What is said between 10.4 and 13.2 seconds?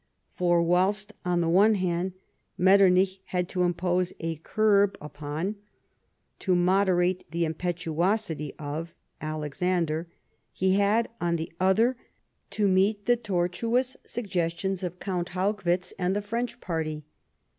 he had, on the other, to meet the